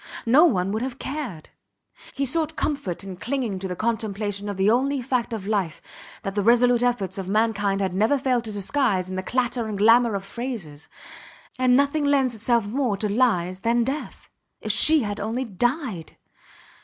No 0.25 0.45
one 0.45 0.71
would 0.71 0.81
have 0.81 0.97
cared. 0.97 1.49
He 2.15 2.25
sought 2.25 2.55
comfort 2.55 3.03
in 3.03 3.17
clinging 3.17 3.59
to 3.59 3.67
the 3.67 3.75
contemplation 3.75 4.49
of 4.49 4.57
the 4.57 4.67
only 4.67 4.99
fact 4.99 5.31
of 5.31 5.45
life 5.45 5.79
that 6.23 6.33
the 6.33 6.41
resolute 6.41 6.81
efforts 6.81 7.19
of 7.19 7.29
mankind 7.29 7.81
had 7.81 7.93
never 7.93 8.17
failed 8.17 8.45
to 8.45 8.51
disguise 8.51 9.07
in 9.09 9.15
the 9.15 9.21
clatter 9.21 9.67
and 9.67 9.77
glamour 9.77 10.15
of 10.15 10.25
phrases. 10.25 10.89
And 11.59 11.77
nothing 11.77 12.05
lends 12.05 12.33
itself 12.33 12.65
more 12.65 12.97
to 12.97 13.07
lies 13.07 13.59
than 13.59 13.83
death. 13.83 14.27
If 14.59 14.71
she 14.71 15.01
had 15.03 15.19
only 15.19 15.45
died! 15.45 16.17